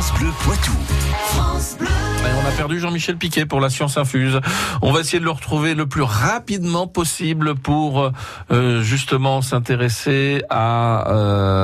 France 0.00 0.18
Bleu 0.18 0.30
Poitou. 0.44 0.72
Et 2.20 2.42
on 2.42 2.48
a 2.48 2.50
perdu 2.52 2.80
Jean-Michel 2.80 3.18
Piquet 3.18 3.44
pour 3.44 3.60
la 3.60 3.68
science 3.68 3.98
infuse. 3.98 4.40
On 4.80 4.92
va 4.92 5.00
essayer 5.00 5.20
de 5.20 5.24
le 5.24 5.30
retrouver 5.30 5.74
le 5.74 5.84
plus 5.84 6.00
rapidement 6.02 6.86
possible 6.86 7.54
pour 7.54 8.10
euh, 8.50 8.80
justement 8.80 9.42
s'intéresser 9.42 10.42
à 10.48 11.10
euh, 11.10 11.59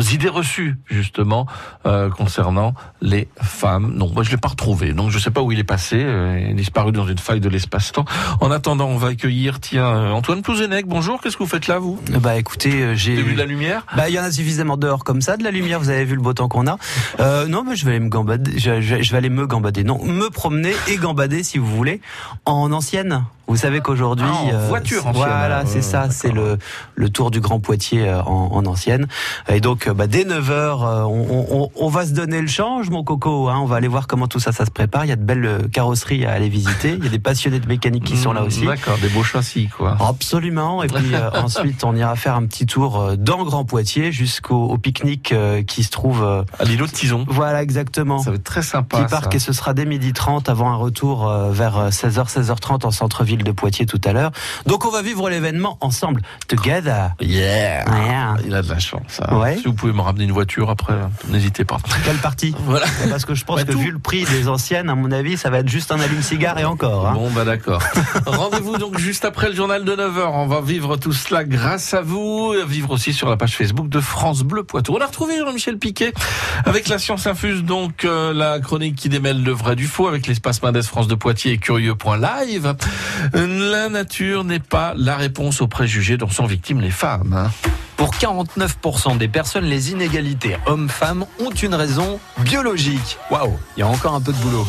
aux 0.00 0.14
idées 0.14 0.30
reçues 0.30 0.78
justement 0.86 1.46
euh, 1.84 2.08
concernant 2.08 2.72
les 3.02 3.28
femmes. 3.42 3.92
Non, 3.94 4.10
moi 4.12 4.22
je 4.22 4.30
l'ai 4.30 4.38
pas 4.38 4.48
retrouvé, 4.48 4.94
donc 4.94 5.10
je 5.10 5.18
sais 5.18 5.30
pas 5.30 5.42
où 5.42 5.52
il 5.52 5.58
est 5.58 5.64
passé. 5.64 6.02
Euh, 6.02 6.38
il 6.40 6.50
est 6.52 6.54
disparu 6.54 6.90
dans 6.90 7.06
une 7.06 7.18
faille 7.18 7.40
de 7.40 7.50
l'espace-temps. 7.50 8.06
En 8.40 8.50
attendant, 8.50 8.86
on 8.86 8.96
va 8.96 9.08
accueillir 9.08 9.60
tiens 9.60 9.84
euh, 9.84 10.10
Antoine 10.12 10.40
Plouzenec. 10.40 10.86
Bonjour, 10.86 11.20
qu'est-ce 11.20 11.36
que 11.36 11.42
vous 11.42 11.48
faites 11.50 11.66
là 11.66 11.78
vous? 11.78 11.98
Bah 12.18 12.36
écoutez, 12.38 12.72
euh, 12.82 12.94
j'ai 12.94 13.14
vu 13.20 13.34
de 13.34 13.38
la 13.38 13.44
lumière? 13.44 13.84
Bah 13.94 14.08
il 14.08 14.14
y 14.14 14.18
en 14.18 14.22
a 14.22 14.30
suffisamment 14.32 14.78
dehors 14.78 15.04
comme 15.04 15.20
ça, 15.20 15.36
de 15.36 15.44
la 15.44 15.50
lumière. 15.50 15.80
Vous 15.80 15.90
avez 15.90 16.06
vu 16.06 16.14
le 16.14 16.22
beau 16.22 16.32
temps 16.32 16.48
qu'on 16.48 16.66
a. 16.66 16.78
Euh, 17.20 17.46
non, 17.46 17.62
mais 17.62 17.76
je 17.76 17.84
vais 17.84 17.90
aller 17.92 18.00
me 18.00 18.08
gambader. 18.08 18.58
Je, 18.58 18.80
je- 18.80 19.02
je 19.02 19.10
vais 19.12 19.18
aller 19.18 19.28
me 19.28 19.46
gambader. 19.46 19.84
Non, 19.84 20.02
me 20.02 20.30
promener 20.30 20.72
et 20.88 20.96
gambader 20.96 21.42
si 21.42 21.58
vous 21.58 21.66
voulez 21.76 22.00
en 22.46 22.72
ancienne. 22.72 23.24
Vous 23.50 23.56
savez 23.56 23.80
qu'aujourd'hui, 23.80 24.26
Ah, 24.30 24.54
en 24.56 24.68
voiture 24.68 25.06
ancienne, 25.06 25.14
Voilà, 25.26 25.66
c'est 25.66 25.78
euh, 25.78 25.82
ça, 25.82 26.08
c'est 26.10 26.30
le 26.32 26.56
le 26.94 27.08
tour 27.10 27.30
du 27.30 27.40
Grand 27.40 27.58
Poitiers 27.60 28.08
euh, 28.08 28.22
en, 28.22 28.50
en 28.52 28.64
ancienne. 28.66 29.06
Et 29.48 29.60
donc, 29.60 29.86
euh, 29.88 29.94
bah, 29.94 30.06
dès 30.06 30.24
9 30.24 30.50
heures, 30.50 30.84
euh, 30.86 31.02
on, 31.02 31.46
on, 31.50 31.70
on 31.74 31.88
va 31.88 32.06
se 32.06 32.12
donner 32.12 32.40
le 32.40 32.46
change, 32.46 32.90
mon 32.90 33.02
coco. 33.04 33.48
Hein, 33.48 33.58
on 33.60 33.66
va 33.66 33.76
aller 33.76 33.88
voir 33.88 34.06
comment 34.06 34.28
tout 34.28 34.38
ça, 34.40 34.52
ça 34.52 34.64
se 34.64 34.70
prépare. 34.70 35.04
Il 35.04 35.08
y 35.08 35.12
a 35.12 35.16
de 35.16 35.22
belles 35.24 35.44
euh, 35.44 35.58
carrosseries 35.72 36.24
à 36.26 36.32
aller 36.32 36.48
visiter. 36.48 36.94
Il 36.96 37.04
y 37.04 37.08
a 37.08 37.10
des 37.10 37.18
passionnés 37.18 37.58
de 37.58 37.66
mécanique 37.66 38.04
qui 38.04 38.16
sont 38.16 38.32
là 38.32 38.42
aussi. 38.44 38.64
D'accord, 38.66 38.98
des 38.98 39.08
beaux 39.08 39.22
châssis 39.24 39.68
quoi. 39.68 39.96
Absolument. 40.00 40.82
Et 40.82 40.86
puis 40.86 41.14
euh, 41.14 41.30
ensuite, 41.34 41.82
on 41.84 41.96
ira 41.96 42.14
faire 42.16 42.36
un 42.36 42.46
petit 42.46 42.66
tour 42.66 43.00
euh, 43.00 43.16
dans 43.16 43.44
Grand 43.44 43.64
Poitiers 43.64 44.12
jusqu'au 44.12 44.66
au 44.66 44.78
pique-nique 44.78 45.32
euh, 45.32 45.62
qui 45.62 45.82
se 45.82 45.90
trouve. 45.90 46.22
euh, 46.22 46.42
À 46.60 46.64
l'îlot 46.64 46.86
de 46.86 46.92
Tison. 46.92 47.24
voilà, 47.28 47.62
exactement. 47.62 48.18
Ça 48.20 48.30
va 48.30 48.36
être 48.36 48.44
très 48.44 48.62
sympa. 48.62 48.98
Qui 49.02 49.06
parc 49.10 49.34
et 49.34 49.38
ce 49.40 49.52
sera 49.52 49.74
dès 49.74 49.86
midi 49.86 50.12
30 50.12 50.48
avant 50.48 50.70
un 50.70 50.76
retour 50.76 51.26
euh, 51.28 51.50
vers 51.50 51.88
16h, 51.88 52.28
16h30 52.30 52.86
en 52.86 52.90
centre-ville 52.90 53.39
de 53.44 53.52
Poitiers 53.52 53.86
tout 53.86 54.00
à 54.04 54.12
l'heure. 54.12 54.30
Donc 54.66 54.84
on 54.86 54.90
va 54.90 55.02
vivre 55.02 55.28
l'événement 55.30 55.78
ensemble, 55.80 56.22
together. 56.48 57.10
Yeah. 57.20 57.84
Yeah. 57.84 58.36
Il 58.46 58.54
a 58.54 58.62
de 58.62 58.68
la 58.68 58.78
chance. 58.78 59.20
hein. 59.26 59.36
Ouais. 59.36 59.56
Si 59.56 59.64
vous 59.64 59.72
pouvez 59.74 59.92
me 59.92 60.00
ramener 60.00 60.24
une 60.24 60.32
voiture 60.32 60.70
après, 60.70 60.94
n'hésitez 61.28 61.64
pas. 61.64 61.78
Quelle 62.04 62.16
partie 62.16 62.54
Voilà. 62.64 62.86
Parce 63.10 63.24
que 63.24 63.34
je 63.34 63.44
pense 63.44 63.56
Bah, 63.60 63.64
que 63.64 63.72
tout. 63.72 63.78
vu 63.78 63.90
le 63.90 63.98
prix 63.98 64.24
des 64.24 64.48
anciennes, 64.48 64.88
à 64.90 64.94
mon 64.94 65.10
avis, 65.12 65.36
ça 65.36 65.50
va 65.50 65.58
être 65.58 65.68
juste 65.68 65.92
un 65.92 66.00
allume-cigare 66.00 66.58
et 66.58 66.64
encore. 66.64 67.08
hein. 67.08 67.12
Bon, 67.14 67.30
bah 67.30 67.44
d'accord. 67.44 67.82
Rendez-vous 68.26 68.76
donc 68.78 68.98
juste 68.98 69.24
après 69.24 69.48
le 69.48 69.54
journal 69.54 69.84
de 69.84 69.92
9h. 69.94 70.30
On 70.32 70.46
va 70.46 70.60
vivre 70.60 70.96
tout 70.96 71.12
cela 71.12 71.44
grâce 71.44 71.94
à 71.94 72.02
vous. 72.02 72.54
Et 72.54 72.64
vivre 72.66 72.90
aussi 72.90 73.12
sur 73.12 73.28
la 73.28 73.36
page 73.36 73.56
Facebook 73.56 73.88
de 73.88 74.00
France 74.00 74.42
Bleu 74.42 74.62
Poitou. 74.64 74.94
On 74.96 75.00
a 75.00 75.06
retrouvé 75.06 75.38
Jean-Michel 75.38 75.78
Piquet 75.78 76.12
avec 76.64 76.88
la 76.88 76.98
science 76.98 77.26
infuse, 77.26 77.62
donc 77.64 78.04
euh, 78.04 78.32
la 78.32 78.58
chronique 78.60 78.96
qui 78.96 79.08
démêle 79.08 79.42
le 79.42 79.52
vrai 79.52 79.76
du 79.76 79.86
faux 79.86 80.08
avec 80.08 80.26
l'espace 80.26 80.62
Mendes 80.62 80.82
France 80.82 81.08
de 81.08 81.14
Poitiers 81.14 81.52
et 81.52 81.58
curieux.live. 81.58 82.74
La 83.32 83.88
nature 83.88 84.44
n'est 84.44 84.58
pas 84.60 84.92
la 84.96 85.16
réponse 85.16 85.60
aux 85.60 85.68
préjugés 85.68 86.16
dont 86.16 86.28
sont 86.28 86.46
victimes 86.46 86.80
les 86.80 86.90
femmes. 86.90 87.32
hein. 87.32 87.50
Pour 87.96 88.14
49% 88.14 89.18
des 89.18 89.28
personnes, 89.28 89.64
les 89.66 89.90
inégalités 89.90 90.56
hommes-femmes 90.66 91.26
ont 91.38 91.50
une 91.50 91.74
raison 91.74 92.18
biologique. 92.38 93.18
Waouh, 93.30 93.58
il 93.76 93.80
y 93.80 93.82
a 93.82 93.86
encore 93.88 94.14
un 94.14 94.20
peu 94.20 94.32
de 94.32 94.38
boulot. 94.38 94.66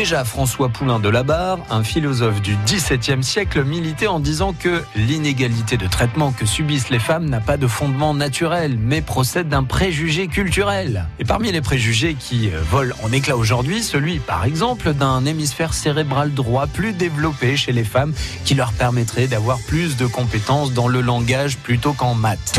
Déjà, 0.00 0.24
François 0.24 0.70
Poulain 0.70 0.98
de 0.98 1.10
Labarre, 1.10 1.58
un 1.68 1.84
philosophe 1.84 2.40
du 2.40 2.56
XVIIe 2.64 3.22
siècle, 3.22 3.64
militait 3.64 4.06
en 4.06 4.18
disant 4.18 4.54
que 4.54 4.82
l'inégalité 4.96 5.76
de 5.76 5.86
traitement 5.86 6.32
que 6.32 6.46
subissent 6.46 6.88
les 6.88 6.98
femmes 6.98 7.28
n'a 7.28 7.40
pas 7.40 7.58
de 7.58 7.66
fondement 7.66 8.14
naturel, 8.14 8.78
mais 8.80 9.02
procède 9.02 9.50
d'un 9.50 9.62
préjugé 9.62 10.26
culturel. 10.26 11.04
Et 11.18 11.26
parmi 11.26 11.52
les 11.52 11.60
préjugés 11.60 12.14
qui 12.14 12.48
euh, 12.48 12.62
volent 12.62 12.94
en 13.02 13.12
éclat 13.12 13.36
aujourd'hui, 13.36 13.82
celui, 13.82 14.20
par 14.20 14.46
exemple, 14.46 14.94
d'un 14.94 15.26
hémisphère 15.26 15.74
cérébral 15.74 16.32
droit 16.32 16.66
plus 16.66 16.94
développé 16.94 17.58
chez 17.58 17.72
les 17.72 17.84
femmes 17.84 18.14
qui 18.46 18.54
leur 18.54 18.72
permettrait 18.72 19.26
d'avoir 19.26 19.58
plus 19.68 19.98
de 19.98 20.06
compétences 20.06 20.72
dans 20.72 20.88
le 20.88 21.02
langage 21.02 21.58
plutôt 21.58 21.92
qu'en 21.92 22.14
maths. 22.14 22.58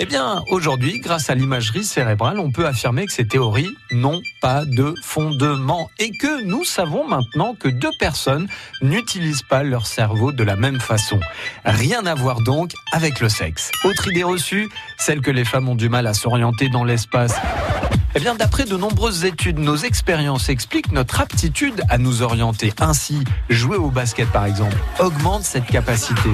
Eh 0.00 0.06
bien, 0.06 0.42
aujourd'hui, 0.48 0.98
grâce 0.98 1.30
à 1.30 1.34
l'imagerie 1.34 1.84
cérébrale, 1.84 2.40
on 2.40 2.50
peut 2.50 2.66
affirmer 2.66 3.06
que 3.06 3.12
ces 3.12 3.26
théories 3.26 3.70
n'ont 3.92 4.20
pas 4.40 4.64
de 4.64 4.94
fondement 5.02 5.88
et 5.98 6.10
que 6.10 6.44
nous 6.44 6.64
savons 6.64 7.06
maintenant 7.06 7.54
que 7.54 7.68
deux 7.68 7.92
personnes 7.98 8.48
n'utilisent 8.82 9.42
pas 9.42 9.62
leur 9.62 9.86
cerveau 9.86 10.32
de 10.32 10.42
la 10.42 10.56
même 10.56 10.80
façon. 10.80 11.20
Rien 11.64 12.06
à 12.06 12.14
voir 12.14 12.40
donc 12.40 12.72
avec 12.92 13.20
le 13.20 13.28
sexe. 13.28 13.70
Autre 13.84 14.08
idée 14.08 14.24
reçue, 14.24 14.68
celle 14.98 15.20
que 15.20 15.30
les 15.30 15.44
femmes 15.44 15.68
ont 15.68 15.76
du 15.76 15.88
mal 15.88 16.06
à 16.06 16.14
s'orienter 16.14 16.68
dans 16.68 16.84
l'espace. 16.84 17.34
Eh 18.16 18.20
bien, 18.20 18.36
d'après 18.36 18.64
de 18.64 18.76
nombreuses 18.76 19.24
études, 19.24 19.58
nos 19.58 19.74
expériences 19.74 20.48
expliquent 20.48 20.92
notre 20.92 21.20
aptitude 21.20 21.82
à 21.88 21.98
nous 21.98 22.22
orienter. 22.22 22.72
Ainsi, 22.78 23.24
jouer 23.50 23.76
au 23.76 23.90
basket, 23.90 24.30
par 24.30 24.46
exemple, 24.46 24.76
augmente 25.00 25.42
cette 25.42 25.66
capacité. 25.66 26.30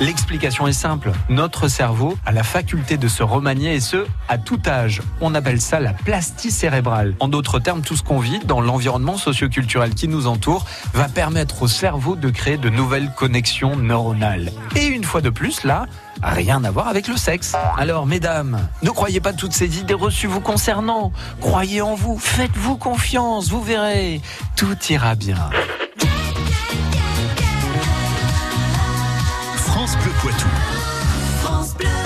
L'explication 0.00 0.68
est 0.68 0.72
simple. 0.72 1.10
Notre 1.28 1.66
cerveau 1.66 2.16
a 2.24 2.30
la 2.30 2.44
faculté 2.44 2.98
de 2.98 3.08
se 3.08 3.24
remanier 3.24 3.74
et 3.74 3.80
ce, 3.80 4.06
à 4.28 4.38
tout 4.38 4.60
âge. 4.64 5.02
On 5.20 5.34
appelle 5.34 5.60
ça 5.60 5.80
la 5.80 5.92
plastie 5.92 6.52
cérébrale. 6.52 7.16
En 7.18 7.26
d'autres 7.26 7.58
termes, 7.58 7.82
tout 7.82 7.96
ce 7.96 8.04
qu'on 8.04 8.20
vit 8.20 8.38
dans 8.38 8.60
l'environnement 8.60 9.16
socioculturel 9.16 9.94
qui 9.94 10.06
nous 10.06 10.28
entoure 10.28 10.66
va 10.94 11.08
permettre 11.08 11.62
au 11.62 11.68
cerveau 11.68 12.14
de 12.14 12.30
créer 12.30 12.58
de 12.58 12.68
nouvelles 12.68 13.10
connexions 13.16 13.74
neuronales. 13.74 14.52
Et 14.76 14.86
une 14.86 15.02
fois 15.02 15.20
de 15.20 15.30
plus, 15.30 15.64
là, 15.64 15.86
Rien 16.22 16.64
à 16.64 16.70
voir 16.70 16.88
avec 16.88 17.08
le 17.08 17.16
sexe. 17.16 17.54
Alors, 17.76 18.06
mesdames, 18.06 18.58
ne 18.82 18.90
croyez 18.90 19.20
pas 19.20 19.32
toutes 19.32 19.52
ces 19.52 19.78
idées 19.78 19.94
reçues 19.94 20.26
vous 20.26 20.40
concernant. 20.40 21.12
Croyez 21.40 21.80
en 21.80 21.94
vous, 21.94 22.18
faites-vous 22.18 22.76
confiance, 22.76 23.48
vous 23.48 23.62
verrez, 23.62 24.20
tout 24.56 24.76
ira 24.90 25.14
bien. 25.14 25.50